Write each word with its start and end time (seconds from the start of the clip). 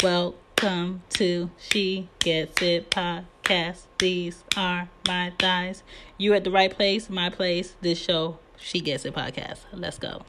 Welcome 0.00 1.02
to 1.14 1.50
She 1.58 2.08
Gets 2.20 2.62
It 2.62 2.88
podcast. 2.88 3.86
These 3.98 4.44
are 4.56 4.88
my 5.08 5.32
thighs. 5.40 5.82
You 6.16 6.34
at 6.34 6.44
the 6.44 6.52
right 6.52 6.70
place, 6.70 7.10
my 7.10 7.30
place. 7.30 7.74
This 7.80 7.98
show, 7.98 8.38
She 8.60 8.78
Gets 8.80 9.04
It 9.06 9.14
podcast. 9.14 9.58
Let's 9.72 9.98
go. 9.98 10.22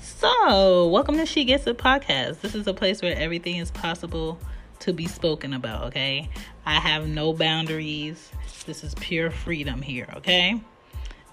So, 0.00 0.88
welcome 0.88 1.18
to 1.18 1.26
She 1.26 1.44
Gets 1.44 1.66
It 1.66 1.76
podcast. 1.76 2.40
This 2.40 2.54
is 2.54 2.66
a 2.66 2.72
place 2.72 3.02
where 3.02 3.14
everything 3.14 3.56
is 3.56 3.70
possible 3.70 4.38
to 4.78 4.94
be 4.94 5.06
spoken 5.06 5.52
about, 5.52 5.84
okay? 5.88 6.30
I 6.64 6.76
have 6.76 7.06
no 7.06 7.34
boundaries. 7.34 8.30
This 8.64 8.82
is 8.82 8.94
pure 8.94 9.30
freedom 9.30 9.82
here, 9.82 10.08
okay? 10.16 10.58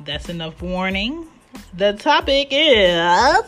That's 0.01 0.27
enough 0.27 0.61
warning. 0.61 1.25
The 1.73 1.93
topic 1.93 2.49
is 2.51 3.45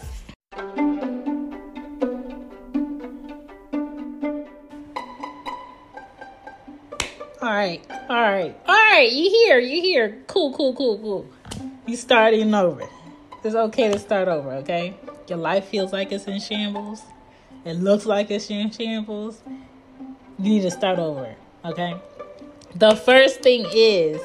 All 7.42 7.48
right, 7.50 7.82
all 8.10 8.22
right, 8.22 8.54
all 8.68 8.76
right. 8.76 9.10
You 9.10 9.30
here? 9.30 9.60
You 9.60 9.82
here? 9.82 10.22
Cool, 10.28 10.54
cool, 10.54 10.76
cool, 10.76 11.00
cool. 11.00 11.26
You 11.88 11.96
starting 11.96 12.54
over. 12.54 12.84
It's 13.46 13.56
okay 13.56 13.90
to 13.90 13.98
start 13.98 14.28
over, 14.28 14.52
okay? 14.56 14.94
Your 15.30 15.38
life 15.38 15.64
feels 15.64 15.94
like 15.94 16.12
it's 16.12 16.26
in 16.26 16.42
shambles. 16.42 17.02
It 17.64 17.76
looks 17.76 18.06
like 18.06 18.30
it's 18.30 18.50
in 18.50 18.70
shambles. 18.72 19.42
You 20.38 20.50
need 20.50 20.64
to 20.64 20.72
start 20.72 21.00
over, 21.00 21.34
okay? 21.64 21.96
The 22.76 22.98
first 22.98 23.40
thing 23.40 23.66
is 23.72 24.20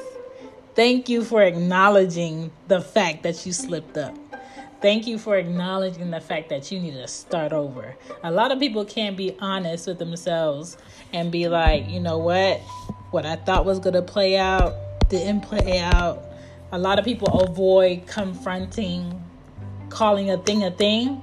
thank 0.75 1.07
you 1.07 1.23
for 1.23 1.41
acknowledging 1.41 2.51
the 2.67 2.81
fact 2.81 3.23
that 3.23 3.45
you 3.45 3.53
slipped 3.53 3.97
up. 3.97 4.13
Thank 4.81 5.07
you 5.07 5.17
for 5.17 5.37
acknowledging 5.37 6.11
the 6.11 6.19
fact 6.19 6.49
that 6.49 6.69
you 6.69 6.81
need 6.81 6.95
to 6.95 7.07
start 7.07 7.53
over. 7.53 7.95
A 8.23 8.31
lot 8.31 8.51
of 8.51 8.59
people 8.59 8.83
can't 8.83 9.15
be 9.15 9.37
honest 9.39 9.87
with 9.87 9.99
themselves 9.99 10.77
and 11.13 11.31
be 11.31 11.47
like, 11.47 11.89
you 11.89 12.01
know 12.01 12.17
what? 12.17 12.59
What 13.15 13.25
I 13.25 13.37
thought 13.37 13.63
was 13.63 13.79
going 13.79 13.93
to 13.93 14.01
play 14.01 14.35
out 14.35 14.75
didn't 15.07 15.39
play 15.39 15.79
out. 15.79 16.21
A 16.73 16.77
lot 16.77 16.99
of 16.99 17.05
people 17.05 17.29
avoid 17.39 18.07
confronting, 18.07 19.23
calling 19.87 20.31
a 20.31 20.37
thing 20.37 20.65
a 20.65 20.71
thing 20.71 21.21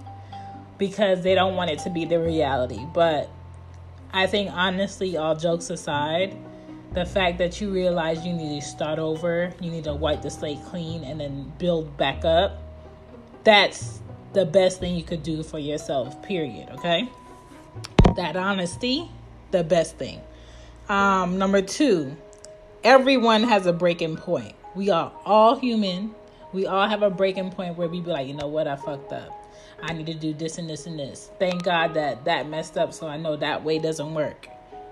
because 0.79 1.23
they 1.23 1.35
don't 1.35 1.55
want 1.55 1.69
it 1.69 1.81
to 1.81 1.91
be 1.91 2.07
the 2.07 2.19
reality. 2.19 2.81
But 2.95 3.29
I 4.11 4.27
think, 4.27 4.51
honestly, 4.55 5.19
all 5.19 5.37
jokes 5.37 5.69
aside, 5.69 6.35
the 6.95 7.05
fact 7.05 7.37
that 7.37 7.61
you 7.61 7.70
realize 7.70 8.25
you 8.25 8.33
need 8.33 8.63
to 8.63 8.67
start 8.67 8.98
over, 8.98 9.53
you 9.61 9.70
need 9.70 9.85
to 9.85 9.93
wipe 9.93 10.23
the 10.23 10.31
slate 10.31 10.65
clean 10.65 11.05
and 11.05 11.20
then 11.20 11.53
build 11.59 11.95
back 11.98 12.25
up, 12.25 12.57
that's 13.45 14.01
the 14.33 14.47
best 14.47 14.81
thing 14.81 14.97
you 14.97 15.05
could 15.05 15.23
do 15.23 15.43
for 15.43 15.59
yourself, 15.59 16.23
period. 16.23 16.70
Okay? 16.70 17.07
That 18.17 18.35
honesty, 18.35 19.11
the 19.51 19.63
best 19.63 19.98
thing. 19.98 20.23
Um, 20.93 21.39
number 21.39 21.62
two, 21.62 22.15
everyone 22.85 23.45
has 23.45 23.65
a 23.65 23.73
breaking 23.73 24.19
point. 24.19 24.55
We 24.75 24.91
are 24.91 25.11
all 25.25 25.59
human. 25.59 26.15
We 26.53 26.67
all 26.67 26.87
have 26.87 27.03
a 27.03 27.09
breaking 27.09 27.51
point 27.53 27.79
where 27.79 27.89
we 27.89 28.03
be 28.03 28.11
like, 28.11 28.29
you 28.29 28.35
know 28.35 28.47
what, 28.47 28.69
I 28.69 28.77
fucked 28.77 29.11
up. 29.11 29.33
I 29.83 29.95
need 29.95 30.05
to 30.09 30.13
do 30.13 30.35
this 30.35 30.59
and 30.59 30.69
this 30.69 30.85
and 30.85 30.98
this. 30.98 31.31
Thank 31.39 31.63
God 31.63 31.95
that 31.95 32.27
that 32.27 32.47
messed 32.47 32.77
up, 32.77 32.93
so 32.93 33.09
I 33.09 33.17
know 33.17 33.37
that 33.37 33.65
way 33.65 33.79
doesn't 33.79 34.13
work. 34.13 34.48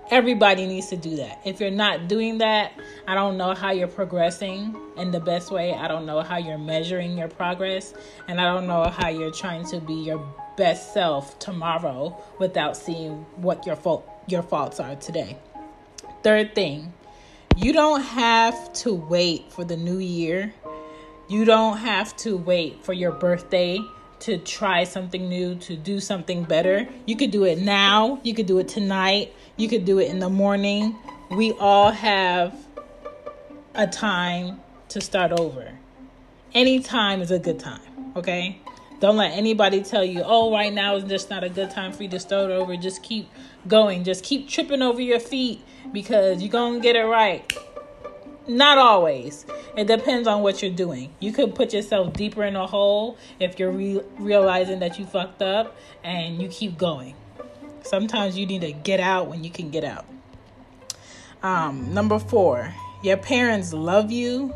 Everybody 0.09 0.65
needs 0.65 0.87
to 0.87 0.97
do 0.97 1.17
that. 1.17 1.39
If 1.45 1.61
you're 1.61 1.69
not 1.69 2.07
doing 2.07 2.39
that, 2.39 2.71
I 3.07 3.13
don't 3.13 3.37
know 3.37 3.53
how 3.53 3.69
you're 3.69 3.87
progressing 3.87 4.75
in 4.97 5.11
the 5.11 5.19
best 5.19 5.51
way. 5.51 5.75
I 5.75 5.87
don't 5.87 6.07
know 6.07 6.21
how 6.21 6.37
you're 6.37 6.57
measuring 6.57 7.15
your 7.15 7.27
progress, 7.27 7.93
and 8.27 8.41
I 8.41 8.51
don't 8.51 8.65
know 8.65 8.85
how 8.85 9.09
you're 9.09 9.29
trying 9.29 9.65
to 9.67 9.79
be 9.79 9.93
your 9.93 10.27
best 10.57 10.95
self 10.95 11.37
tomorrow 11.37 12.19
without 12.39 12.75
seeing 12.75 13.23
what 13.35 13.67
your 13.67 13.75
fault 13.75 14.09
your 14.25 14.41
faults 14.41 14.79
are 14.79 14.95
today. 14.95 15.37
Third 16.23 16.53
thing, 16.53 16.93
you 17.57 17.73
don't 17.73 18.01
have 18.01 18.73
to 18.73 18.93
wait 18.93 19.51
for 19.51 19.65
the 19.65 19.75
new 19.75 19.97
year. 19.97 20.53
You 21.27 21.45
don't 21.45 21.77
have 21.77 22.15
to 22.17 22.37
wait 22.37 22.83
for 22.83 22.93
your 22.93 23.11
birthday 23.11 23.79
to 24.19 24.37
try 24.37 24.83
something 24.83 25.27
new, 25.27 25.55
to 25.55 25.75
do 25.75 25.99
something 25.99 26.43
better. 26.43 26.87
You 27.07 27.15
could 27.15 27.31
do 27.31 27.45
it 27.45 27.57
now, 27.57 28.19
you 28.23 28.35
could 28.35 28.45
do 28.45 28.59
it 28.59 28.67
tonight, 28.67 29.33
you 29.57 29.67
could 29.67 29.83
do 29.83 29.97
it 29.97 30.09
in 30.09 30.19
the 30.19 30.29
morning. 30.29 30.95
We 31.31 31.53
all 31.53 31.89
have 31.89 32.53
a 33.73 33.87
time 33.87 34.59
to 34.89 35.01
start 35.01 35.31
over. 35.31 35.71
Any 36.53 36.81
time 36.81 37.21
is 37.21 37.31
a 37.31 37.39
good 37.39 37.59
time, 37.59 38.13
okay? 38.15 38.61
Don't 39.01 39.17
let 39.17 39.31
anybody 39.31 39.81
tell 39.81 40.05
you, 40.05 40.21
oh, 40.23 40.53
right 40.53 40.71
now 40.71 40.95
is 40.95 41.03
just 41.05 41.31
not 41.31 41.43
a 41.43 41.49
good 41.49 41.71
time 41.71 41.91
for 41.91 42.03
you 42.03 42.09
to 42.09 42.19
start 42.19 42.51
over. 42.51 42.77
Just 42.77 43.01
keep 43.01 43.27
going. 43.67 44.03
Just 44.03 44.23
keep 44.23 44.47
tripping 44.47 44.83
over 44.83 45.01
your 45.01 45.19
feet 45.19 45.59
because 45.91 46.41
you're 46.43 46.51
going 46.51 46.75
to 46.75 46.79
get 46.79 46.95
it 46.95 47.05
right. 47.05 47.51
Not 48.47 48.77
always. 48.77 49.47
It 49.75 49.87
depends 49.87 50.27
on 50.27 50.43
what 50.43 50.61
you're 50.61 50.69
doing. 50.69 51.11
You 51.19 51.31
could 51.31 51.55
put 51.55 51.73
yourself 51.73 52.13
deeper 52.13 52.43
in 52.43 52.55
a 52.55 52.67
hole 52.67 53.17
if 53.39 53.57
you're 53.57 53.71
re- 53.71 54.01
realizing 54.19 54.77
that 54.79 54.99
you 54.99 55.05
fucked 55.07 55.41
up 55.41 55.75
and 56.03 56.39
you 56.39 56.47
keep 56.47 56.77
going. 56.77 57.15
Sometimes 57.81 58.37
you 58.37 58.45
need 58.45 58.61
to 58.61 58.71
get 58.71 58.99
out 58.99 59.27
when 59.27 59.43
you 59.43 59.49
can 59.49 59.71
get 59.71 59.83
out. 59.83 60.05
Um, 61.41 61.91
number 61.91 62.19
four, 62.19 62.71
your 63.03 63.17
parents 63.17 63.73
love 63.73 64.11
you 64.11 64.53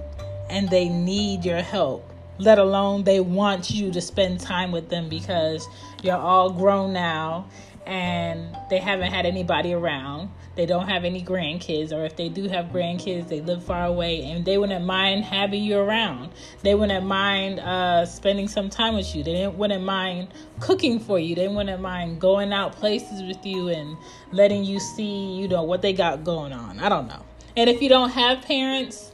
and 0.52 0.70
they 0.70 0.88
need 0.88 1.44
your 1.44 1.62
help, 1.64 2.08
let 2.38 2.60
alone 2.60 3.04
they 3.04 3.20
want 3.20 3.70
you 3.70 3.92
to 3.92 4.02
spend 4.02 4.40
time 4.40 4.72
with 4.72 4.90
them 4.90 5.10
because 5.10 5.68
you're 6.04 6.18
all 6.18 6.52
grown 6.52 6.94
now 6.94 7.48
and 7.86 8.58
they 8.70 8.80
haven't 8.80 9.12
had 9.12 9.26
anybody 9.26 9.74
around. 9.74 10.30
They 10.56 10.66
don't 10.66 10.88
have 10.88 11.04
any 11.04 11.22
grandkids, 11.22 11.92
or 11.92 12.06
if 12.06 12.16
they 12.16 12.30
do 12.30 12.48
have 12.48 12.68
grandkids, 12.68 13.28
they 13.28 13.42
live 13.42 13.64
far 13.64 13.86
away 13.86 14.24
and 14.24 14.46
they 14.46 14.58
wouldn't 14.58 14.86
mind 14.86 15.26
having 15.26 15.64
you 15.64 15.78
around. 15.78 16.32
They 16.64 16.74
wouldn't 16.76 17.06
mind 17.06 17.60
uh, 17.60 18.06
spending 18.06 18.48
some 18.48 18.70
time 18.70 18.96
with 18.96 19.14
you. 19.16 19.24
They 19.24 19.48
wouldn't 19.48 19.84
mind 19.84 20.30
cooking 20.62 21.00
for 21.00 21.20
you. 21.20 21.36
They 21.36 21.48
wouldn't 21.48 21.82
mind 21.82 22.22
going 22.22 22.54
out 22.54 22.74
places 22.74 23.22
with 23.22 23.46
you 23.46 23.68
and 23.68 23.98
letting 24.32 24.64
you 24.64 24.80
see, 24.80 25.36
you 25.36 25.48
know, 25.48 25.64
what 25.64 25.82
they 25.82 25.94
got 25.94 26.24
going 26.24 26.54
on. 26.54 26.80
I 26.80 26.90
don't 26.90 27.08
know. 27.08 27.24
And 27.58 27.70
if 27.70 27.82
you 27.82 27.90
don't 27.90 28.10
have 28.12 28.42
parents, 28.42 29.12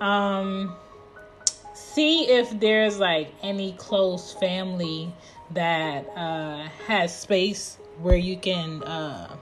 um, 0.00 0.74
see 1.80 2.28
if 2.28 2.58
there's 2.60 2.98
like 2.98 3.32
any 3.42 3.72
close 3.72 4.32
family 4.34 5.12
that 5.52 6.08
uh, 6.16 6.68
has 6.86 7.16
space 7.16 7.78
where 8.00 8.16
you 8.16 8.36
can, 8.36 8.82
uh, 8.84 9.34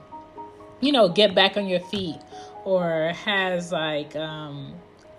you 0.79 0.91
know, 0.91 1.09
get 1.09 1.35
back 1.35 1.57
on 1.57 1.67
your 1.67 1.79
feet 1.79 2.17
or 2.65 3.09
has 3.09 3.71
like 3.71 4.15
um, 4.15 4.73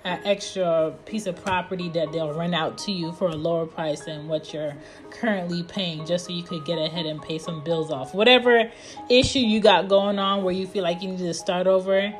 an 0.05 0.21
extra 0.25 0.95
piece 1.05 1.27
of 1.27 1.37
property 1.45 1.89
that 1.91 2.11
they'll 2.13 2.33
rent 2.33 2.55
out 2.55 2.79
to 2.79 2.93
you 2.93 3.13
for 3.13 3.29
a 3.29 3.37
lower 3.37 3.67
price 3.67 4.01
than 4.01 4.27
what 4.27 4.53
you're 4.53 4.75
currently 5.11 5.63
paying 5.63 6.05
just 6.05 6.27
so 6.27 6.33
you 6.33 6.43
could 6.43 6.65
get 6.65 6.79
ahead 6.79 7.07
and 7.07 7.23
pay 7.23 7.39
some 7.39 7.63
bills 7.63 7.91
off. 7.91 8.15
Whatever 8.15 8.71
issue 9.09 9.39
you 9.39 9.61
got 9.61 9.89
going 9.89 10.19
on 10.19 10.43
where 10.43 10.55
you 10.55 10.67
feel 10.67 10.83
like 10.83 11.03
you 11.03 11.11
need 11.11 11.19
to 11.19 11.35
start 11.35 11.67
over, 11.67 12.13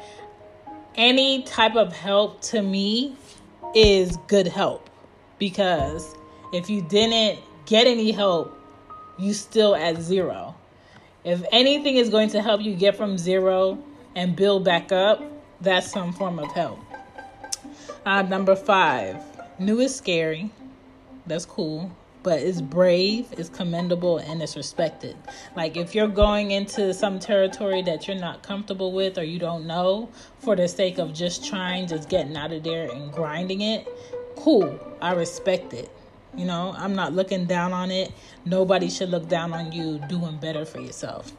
any 0.95 1.43
type 1.43 1.75
of 1.75 1.93
help 1.93 2.41
to 2.43 2.63
me 2.63 3.17
is 3.75 4.17
good 4.27 4.47
help 4.47 4.90
because 5.41 6.15
if 6.53 6.71
you 6.71 6.83
didn't 6.83 7.41
get 7.67 7.89
any 7.89 8.13
help, 8.13 8.57
you 9.19 9.35
still 9.35 9.75
at 9.75 10.01
zero. 10.01 10.55
If 11.25 11.43
anything 11.51 11.97
is 11.97 12.09
going 12.09 12.31
to 12.31 12.41
help 12.41 12.61
you 12.61 12.77
get 12.77 12.97
from 12.97 13.19
zero 13.19 13.83
and 14.15 14.37
build 14.37 14.65
back 14.65 14.93
up, 14.93 15.21
that's 15.61 15.91
some 15.91 16.13
form 16.13 16.39
of 16.39 16.53
help. 16.53 16.79
Uh, 18.07 18.23
number 18.23 18.55
five, 18.55 19.23
new 19.59 19.81
is 19.81 19.95
scary. 19.95 20.51
That's 21.27 21.45
cool, 21.45 21.91
but 22.23 22.41
it's 22.41 22.61
brave, 22.61 23.27
it's 23.33 23.51
commendable, 23.51 24.19
and 24.19 24.43
it's 24.43 24.57
respected. 24.57 25.17
Like 25.55 25.77
if 25.77 25.95
you're 25.95 26.09
going 26.09 26.51
into 26.51 26.95
some 26.95 27.19
territory 27.19 27.83
that 27.83 28.09
you're 28.09 28.17
not 28.19 28.43
comfortable 28.43 28.93
with 28.93 29.19
or 29.19 29.25
you 29.25 29.39
don't 29.39 29.67
know 29.67 30.09
for 30.39 30.57
the 30.57 30.67
sake 30.67 30.99
of 30.99 31.13
just 31.13 31.47
trying, 31.47 31.87
just 31.87 32.09
getting 32.09 32.37
out 32.37 32.53
of 32.53 32.65
there 32.65 32.91
and 32.91 33.13
grinding 33.13 33.61
it, 33.61 33.87
cool. 34.41 34.79
I 35.01 35.13
respect 35.13 35.73
it. 35.75 35.91
You 36.37 36.45
know, 36.45 36.75
I'm 36.77 36.95
not 36.95 37.13
looking 37.13 37.47
down 37.47 37.73
on 37.73 37.91
it. 37.91 38.13
Nobody 38.45 38.89
should 38.89 39.11
look 39.11 39.29
down 39.29 39.53
on 39.53 39.73
you 39.73 40.01
doing 40.09 40.37
better 40.39 40.65
for 40.65 40.81
yourself. 40.81 41.33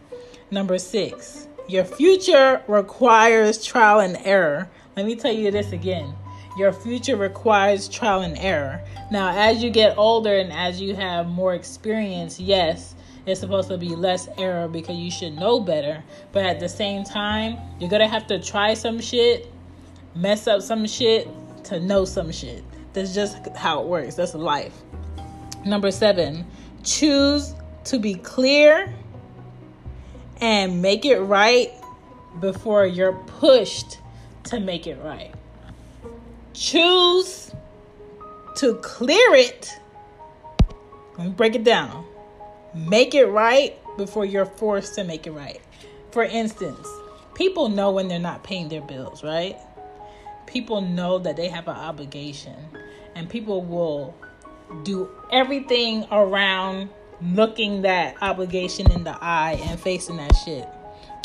Number 0.52 0.78
six, 0.78 1.48
your 1.68 1.86
future 1.86 2.62
requires 2.68 3.64
trial 3.66 4.02
and 4.02 4.18
error. 4.26 4.70
Let 4.98 5.06
me 5.06 5.16
tell 5.16 5.32
you 5.32 5.50
this 5.52 5.72
again. 5.72 6.14
Your 6.58 6.74
future 6.74 7.16
requires 7.16 7.88
trial 7.88 8.22
and 8.22 8.38
error. 8.38 8.82
Now, 9.10 9.30
as 9.30 9.64
you 9.64 9.70
get 9.70 9.98
older 9.98 10.36
and 10.36 10.52
as 10.52 10.82
you 10.82 10.96
have 10.96 11.28
more 11.28 11.54
experience, 11.54 12.40
yes, 12.40 12.96
it's 13.26 13.40
supposed 13.40 13.70
to 13.70 13.78
be 13.78 13.96
less 13.96 14.28
error 14.38 14.68
because 14.68 14.98
you 14.98 15.10
should 15.10 15.36
know 15.38 15.62
better. 15.62 16.04
But 16.34 16.46
at 16.46 16.60
the 16.60 16.68
same 16.68 17.06
time, 17.06 17.58
you're 17.80 17.90
going 17.90 18.02
to 18.02 18.08
have 18.08 18.28
to 18.28 18.40
try 18.40 18.74
some 18.74 19.00
shit, 19.00 19.50
mess 20.14 20.48
up 20.48 20.62
some 20.62 20.86
shit 20.86 21.30
to 21.66 21.80
know 21.80 22.04
some 22.04 22.32
shit. 22.32 22.64
That's 22.94 23.14
just 23.14 23.48
how 23.56 23.82
it 23.82 23.88
works. 23.88 24.16
That's 24.16 24.34
life. 24.34 24.74
Number 25.66 25.92
seven, 25.92 26.46
choose 26.84 27.54
to 27.86 28.00
be 28.00 28.16
clear 28.16 28.94
and 30.40 30.82
make 30.82 31.06
it 31.06 31.20
right 31.20 31.72
before 32.40 32.86
you're 32.86 33.14
pushed 33.14 34.00
to 34.46 34.60
make 34.60 34.88
it 34.88 34.98
right. 35.04 35.34
Choose 36.54 37.52
to 38.58 38.76
clear 38.76 39.36
it. 39.36 39.72
Let 41.18 41.28
me 41.28 41.34
break 41.34 41.56
it 41.56 41.64
down. 41.64 42.06
Make 42.74 43.14
it 43.14 43.26
right 43.26 43.78
before 43.98 44.26
you're 44.26 44.46
forced 44.46 44.96
to 44.96 45.04
make 45.04 45.28
it 45.28 45.32
right. 45.32 45.62
For 46.12 46.24
instance, 46.24 46.88
people 47.36 47.70
know 47.70 47.92
when 47.92 48.08
they're 48.08 48.20
not 48.20 48.44
paying 48.44 48.70
their 48.70 48.82
bills, 48.82 49.24
right? 49.24 49.58
People 50.52 50.82
know 50.82 51.18
that 51.20 51.38
they 51.38 51.48
have 51.48 51.68
an 51.68 51.76
obligation, 51.76 52.56
and 53.16 53.30
people 53.30 53.62
will 53.62 54.14
do 54.84 55.10
everything 55.32 56.06
around 56.12 56.90
looking 57.22 57.84
that 57.84 58.16
obligation 58.22 58.92
in 58.92 59.04
the 59.04 59.18
eye 59.24 59.60
and 59.64 59.80
facing 59.80 60.18
that 60.18 60.36
shit 60.44 60.68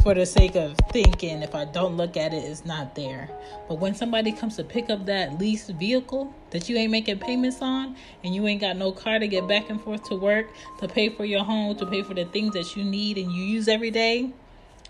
for 0.06 0.14
the 0.14 0.24
sake 0.24 0.54
of 0.54 0.76
thinking 0.92 1.42
if 1.42 1.52
I 1.56 1.64
don't 1.64 1.96
look 1.96 2.16
at 2.16 2.32
it, 2.32 2.44
it's 2.44 2.64
not 2.64 2.94
there. 2.94 3.28
But 3.68 3.80
when 3.80 3.92
somebody 3.92 4.30
comes 4.30 4.54
to 4.54 4.62
pick 4.62 4.88
up 4.88 5.04
that 5.06 5.40
leased 5.40 5.68
vehicle 5.70 6.32
that 6.50 6.68
you 6.68 6.76
ain't 6.76 6.92
making 6.92 7.18
payments 7.18 7.60
on, 7.60 7.96
and 8.22 8.32
you 8.32 8.46
ain't 8.46 8.60
got 8.60 8.76
no 8.76 8.92
car 8.92 9.18
to 9.18 9.26
get 9.26 9.48
back 9.48 9.68
and 9.68 9.80
forth 9.80 10.04
to 10.04 10.14
work, 10.14 10.46
to 10.78 10.86
pay 10.86 11.08
for 11.08 11.24
your 11.24 11.42
home, 11.42 11.74
to 11.74 11.86
pay 11.86 12.02
for 12.02 12.14
the 12.14 12.24
things 12.26 12.54
that 12.54 12.76
you 12.76 12.84
need 12.84 13.18
and 13.18 13.32
you 13.32 13.42
use 13.42 13.66
every 13.66 13.90
day, 13.90 14.30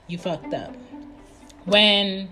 you 0.07 0.19
fucked 0.19 0.53
up. 0.53 0.75
When 1.65 2.29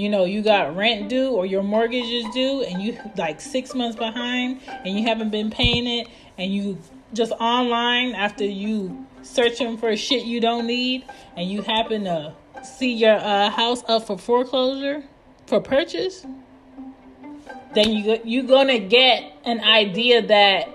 you 0.00 0.08
know 0.08 0.24
you 0.24 0.42
got 0.42 0.74
rent 0.76 1.08
due 1.08 1.30
or 1.30 1.46
your 1.46 1.62
mortgage 1.62 2.08
is 2.08 2.26
due 2.34 2.62
and 2.62 2.82
you 2.82 2.98
like 3.16 3.40
six 3.40 3.74
months 3.74 3.96
behind 3.96 4.60
and 4.84 4.98
you 4.98 5.04
haven't 5.04 5.30
been 5.30 5.50
paying 5.50 5.86
it 5.86 6.08
and 6.36 6.54
you 6.54 6.78
just 7.12 7.32
online 7.32 8.14
after 8.14 8.44
you 8.44 9.06
searching 9.22 9.76
for 9.76 9.96
shit 9.96 10.24
you 10.24 10.40
don't 10.40 10.66
need 10.66 11.04
and 11.36 11.50
you 11.50 11.62
happen 11.62 12.04
to 12.04 12.32
see 12.62 12.92
your 12.92 13.16
uh, 13.16 13.50
house 13.50 13.82
up 13.88 14.06
for 14.06 14.18
foreclosure 14.18 15.04
for 15.48 15.60
purchase, 15.60 16.26
then 17.74 17.90
you 17.90 18.20
you're 18.24 18.44
gonna 18.44 18.78
get 18.78 19.32
an 19.44 19.60
idea 19.60 20.22
that 20.26 20.68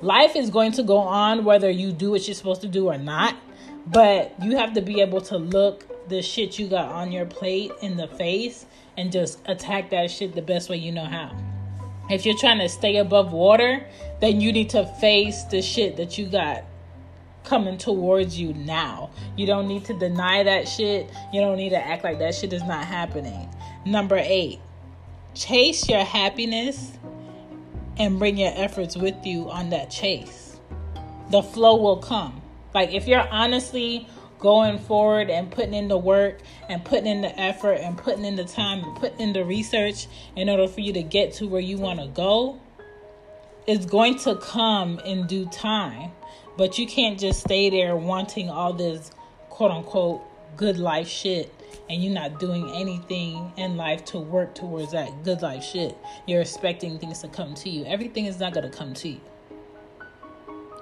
life 0.00 0.36
is 0.36 0.48
going 0.50 0.72
to 0.72 0.82
go 0.82 0.98
on 0.98 1.44
whether 1.44 1.68
you 1.68 1.92
do 1.92 2.12
what 2.12 2.26
you're 2.26 2.34
supposed 2.34 2.60
to 2.62 2.68
do 2.68 2.86
or 2.86 2.98
not. 2.98 3.36
But 3.86 4.34
you 4.42 4.56
have 4.56 4.74
to 4.74 4.80
be 4.80 5.00
able 5.00 5.20
to 5.22 5.36
look 5.36 5.86
the 6.08 6.22
shit 6.22 6.58
you 6.58 6.68
got 6.68 6.88
on 6.88 7.12
your 7.12 7.26
plate 7.26 7.72
in 7.82 7.96
the 7.96 8.08
face 8.08 8.66
and 8.96 9.12
just 9.12 9.40
attack 9.46 9.90
that 9.90 10.10
shit 10.10 10.34
the 10.34 10.42
best 10.42 10.68
way 10.68 10.76
you 10.76 10.92
know 10.92 11.04
how. 11.04 11.36
If 12.08 12.24
you're 12.24 12.38
trying 12.38 12.58
to 12.60 12.68
stay 12.68 12.96
above 12.96 13.32
water, 13.32 13.84
then 14.20 14.40
you 14.40 14.52
need 14.52 14.70
to 14.70 14.86
face 15.00 15.42
the 15.44 15.60
shit 15.60 15.96
that 15.96 16.16
you 16.16 16.26
got 16.26 16.64
coming 17.42 17.78
towards 17.78 18.38
you 18.38 18.52
now. 18.54 19.10
You 19.36 19.46
don't 19.46 19.68
need 19.68 19.84
to 19.86 19.98
deny 19.98 20.42
that 20.42 20.68
shit. 20.68 21.10
You 21.32 21.40
don't 21.40 21.56
need 21.56 21.70
to 21.70 21.84
act 21.84 22.04
like 22.04 22.18
that 22.18 22.34
shit 22.34 22.52
is 22.52 22.62
not 22.64 22.84
happening. 22.84 23.48
Number 23.84 24.16
eight, 24.16 24.60
chase 25.34 25.88
your 25.88 26.04
happiness 26.04 26.92
and 27.98 28.18
bring 28.18 28.36
your 28.36 28.52
efforts 28.54 28.96
with 28.96 29.24
you 29.24 29.50
on 29.50 29.70
that 29.70 29.90
chase. 29.90 30.58
The 31.30 31.42
flow 31.42 31.76
will 31.76 31.98
come. 31.98 32.42
Like 32.74 32.92
if 32.92 33.06
you're 33.06 33.26
honestly 33.30 34.06
going 34.38 34.78
forward 34.78 35.30
and 35.30 35.50
putting 35.50 35.74
in 35.74 35.88
the 35.88 35.98
work 35.98 36.40
and 36.68 36.84
putting 36.84 37.06
in 37.06 37.22
the 37.22 37.40
effort 37.40 37.74
and 37.74 37.96
putting 37.96 38.24
in 38.24 38.36
the 38.36 38.44
time 38.44 38.84
and 38.84 38.96
putting 38.96 39.20
in 39.20 39.32
the 39.32 39.44
research 39.44 40.06
in 40.34 40.48
order 40.48 40.68
for 40.68 40.80
you 40.80 40.92
to 40.92 41.02
get 41.02 41.32
to 41.34 41.46
where 41.46 41.60
you 41.60 41.78
want 41.78 42.00
to 42.00 42.06
go, 42.08 42.60
is 43.66 43.86
going 43.86 44.18
to 44.18 44.36
come 44.36 44.98
in 45.00 45.26
due 45.26 45.46
time. 45.46 46.10
But 46.56 46.78
you 46.78 46.86
can't 46.86 47.18
just 47.18 47.40
stay 47.40 47.68
there 47.70 47.96
wanting 47.96 48.48
all 48.48 48.72
this 48.72 49.10
quote 49.50 49.70
unquote 49.70 50.22
good 50.56 50.78
life 50.78 51.08
shit 51.08 51.52
and 51.88 52.02
you're 52.02 52.12
not 52.12 52.40
doing 52.40 52.70
anything 52.74 53.52
in 53.56 53.76
life 53.76 54.04
to 54.06 54.18
work 54.18 54.54
towards 54.54 54.92
that 54.92 55.22
good 55.22 55.42
life 55.42 55.62
shit. 55.62 55.96
You're 56.26 56.40
expecting 56.40 56.98
things 56.98 57.20
to 57.20 57.28
come 57.28 57.54
to 57.56 57.70
you. 57.70 57.84
Everything 57.84 58.26
is 58.26 58.40
not 58.40 58.54
going 58.54 58.70
to 58.70 58.76
come 58.76 58.94
to 58.94 59.08
you. 59.10 59.20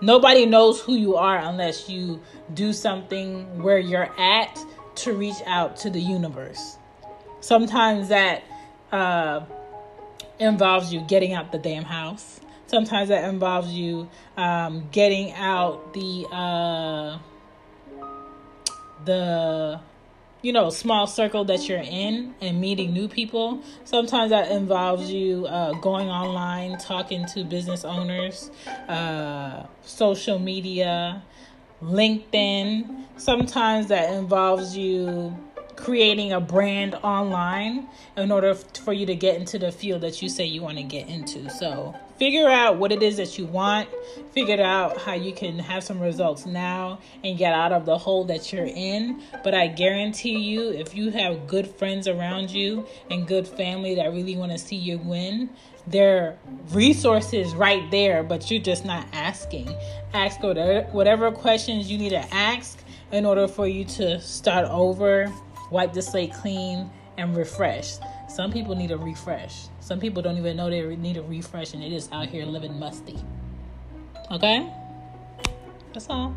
Nobody 0.01 0.47
knows 0.47 0.81
who 0.81 0.95
you 0.95 1.17
are 1.17 1.39
unless 1.39 1.89
you 1.89 2.21
do 2.53 2.73
something 2.73 3.63
where 3.63 3.79
you're 3.79 4.13
at 4.19 4.59
to 4.97 5.13
reach 5.13 5.41
out 5.47 5.77
to 5.79 5.91
the 5.91 6.01
universe. 6.01 6.77
Sometimes 7.41 8.09
that 8.09 8.43
uh, 8.93 9.45
involves 10.39 10.93
you 10.93 11.01
getting 11.03 11.33
out 11.33 11.53
the 11.53 11.59
damn 11.59 11.85
house. 11.85 12.41
Sometimes 12.67 13.09
that 13.09 13.29
involves 13.29 13.73
you 13.73 14.09
um, 14.37 14.89
getting 14.91 15.33
out 15.33 15.93
the 15.95 16.27
uh, 16.33 17.19
the 19.05 19.81
you 20.45 20.53
know 20.53 20.69
small 20.69 21.07
circle 21.07 21.43
that 21.47 21.69
you're 21.69 21.79
in 21.79 22.35
and 22.43 22.61
meeting 22.61 22.93
new 22.93 23.09
people. 23.09 23.63
Sometimes 23.85 24.29
that 24.31 24.51
involves 24.51 25.11
you 25.11 25.47
uh, 25.47 25.73
going 25.81 26.09
online, 26.11 26.77
talking 26.79 27.25
to 27.29 27.45
business 27.45 27.83
owners, 27.83 28.51
uh, 28.89 29.65
social 29.81 30.39
media, 30.39 31.23
LinkedIn. 31.83 33.05
Sometimes 33.17 33.87
that 33.87 34.13
involves 34.13 34.77
you 34.77 35.35
creating 35.77 36.33
a 36.33 36.41
brand 36.41 36.95
online 36.97 37.89
in 38.17 38.31
order 38.31 38.55
for 38.55 38.93
you 38.93 39.07
to 39.07 39.15
get 39.15 39.37
into 39.37 39.59
the 39.59 39.73
field 39.73 40.01
that 40.03 40.23
you 40.23 40.29
say 40.29 40.45
you 40.45 40.63
want 40.63 40.79
to 40.79 40.85
get 40.85 41.09
into. 41.09 41.49
So, 41.51 41.95
figure 42.19 42.49
out 42.49 42.77
what 42.77 42.93
it 42.93 43.03
is 43.03 43.17
that 43.17 43.39
you 43.39 43.47
want, 43.47 43.89
figure 44.33 44.63
out 44.63 45.01
how 45.01 45.15
you 45.15 45.33
can 45.33 45.59
have 45.59 45.83
some 45.83 46.01
results 46.01 46.47
now 46.47 47.01
and 47.23 47.37
get 47.37 47.53
out 47.53 47.73
of 47.73 47.87
the 47.87 47.99
hole 47.99 48.25
that 48.25 48.53
you're 48.53 48.67
in. 48.67 49.23
But 49.43 49.55
I 49.55 49.67
guarantee 49.67 50.39
you, 50.39 50.71
if 50.71 50.95
you 50.95 51.11
have 51.11 51.47
good 51.47 51.67
friends 51.67 52.07
around 52.07 52.51
you 52.51 52.87
and 53.11 53.27
good 53.27 53.47
family 53.47 53.95
that 53.97 54.13
really 54.13 54.37
want 54.37 54.53
to 54.53 54.59
see 54.59 54.77
you 54.77 54.99
win, 54.99 55.51
there 55.87 56.25
are 56.25 56.39
resources 56.71 57.55
right 57.55 57.91
there, 57.91 58.23
but 58.23 58.51
you're 58.51 58.63
just 58.63 58.85
not 58.85 59.07
asking. 59.13 59.75
Ask 60.15 60.41
whatever 60.43 61.31
questions 61.31 61.91
you 61.91 61.99
need 61.99 62.11
to 62.11 62.35
ask 62.35 62.79
in 63.13 63.27
order 63.27 63.47
for 63.47 63.69
you 63.69 63.85
to 63.85 64.21
start 64.21 64.67
over 64.71 65.33
wipe 65.71 65.93
the 65.93 66.03
slate 66.03 66.33
clean, 66.33 66.91
and 67.17 67.37
refresh. 67.37 67.97
Some 68.29 68.53
people 68.53 68.75
need 68.75 68.91
a 68.91 68.99
refresh. 68.99 69.67
Some 69.81 70.01
people 70.01 70.23
don't 70.23 70.37
even 70.37 70.57
know 70.57 70.71
they 70.71 70.97
need 70.97 71.17
a 71.17 71.23
refresh 71.23 71.75
and 71.75 71.83
they're 71.83 71.91
just 71.91 72.13
out 72.13 72.29
here 72.29 72.45
living 72.45 72.79
musty. 72.79 73.19
Okay? 74.31 74.73
That's 75.93 76.09
all. 76.09 76.35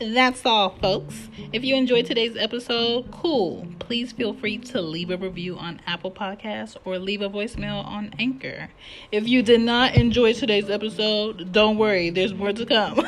That's 0.00 0.44
all, 0.44 0.70
folks. 0.70 1.28
If 1.52 1.64
you 1.64 1.76
enjoyed 1.76 2.06
today's 2.06 2.36
episode, 2.36 3.10
cool. 3.10 3.66
Please 3.78 4.12
feel 4.12 4.32
free 4.34 4.58
to 4.58 4.80
leave 4.80 5.10
a 5.10 5.16
review 5.16 5.56
on 5.56 5.80
Apple 5.86 6.10
Podcasts 6.10 6.76
or 6.84 6.98
leave 6.98 7.22
a 7.22 7.28
voicemail 7.28 7.84
on 7.84 8.14
Anchor. 8.18 8.70
If 9.12 9.28
you 9.28 9.42
did 9.42 9.60
not 9.60 9.94
enjoy 9.94 10.32
today's 10.32 10.70
episode, 10.70 11.52
don't 11.52 11.78
worry, 11.78 12.10
there's 12.10 12.34
more 12.34 12.52
to 12.52 12.66
come. 12.66 12.96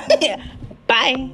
Bye. 0.87 1.31